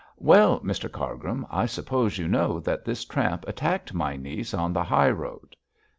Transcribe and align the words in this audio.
Well, 0.17 0.59
Mr 0.61 0.91
Cargrim, 0.91 1.45
I 1.51 1.67
suppose 1.67 2.17
you 2.17 2.27
know 2.27 2.59
that 2.61 2.83
this 2.85 3.05
tramp 3.05 3.45
attacked 3.47 3.93
my 3.93 4.15
niece 4.15 4.51
on 4.51 4.73
the 4.73 4.83
high 4.85 5.11
road.' 5.11 5.55